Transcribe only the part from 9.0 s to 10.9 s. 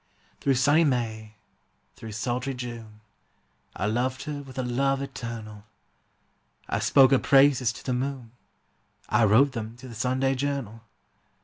I wrote them to the Sunday Journal.